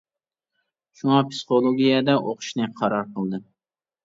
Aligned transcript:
شۇڭا 1.01 1.19
پىسخولوگىيە 1.31 2.01
دە 2.09 2.17
ئوقۇشنى 2.23 2.71
قارار 2.81 3.07
قىلدىم. 3.15 3.47